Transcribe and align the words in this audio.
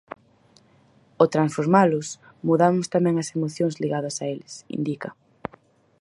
Ao 1.19 1.25
transformalos, 1.35 2.07
mudamos 2.47 2.87
tamén 2.95 3.15
as 3.17 3.31
emocións 3.35 3.75
ligadas 3.83 4.15
a 4.19 4.25
eles, 4.35 4.53
indica. 4.77 5.09